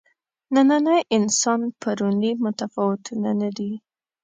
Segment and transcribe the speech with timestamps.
[0.53, 3.71] نننی انسان پروني متفاوته نه دي.